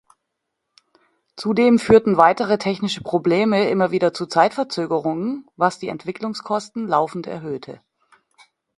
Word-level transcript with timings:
Zudem 1.35 1.77
führten 1.77 2.17
weitere 2.17 2.57
technische 2.57 3.01
Probleme 3.03 3.69
immer 3.69 3.91
wieder 3.91 4.15
zu 4.15 4.25
Zeitverzögerungen, 4.25 5.47
was 5.57 5.77
die 5.77 5.89
Entwicklungskosten 5.89 6.87
laufend 6.87 7.27
erhöhte. 7.27 7.81